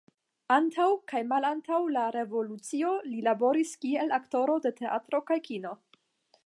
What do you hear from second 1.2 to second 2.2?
malantaŭ la